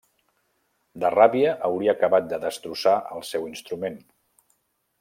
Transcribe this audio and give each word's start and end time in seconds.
De 1.03 1.11
ràbia, 1.15 1.51
hauria 1.67 1.93
acabat 1.95 2.25
de 2.33 2.39
destrossar 2.47 2.95
el 3.19 3.23
seu 3.35 3.47
instrument. 3.53 4.01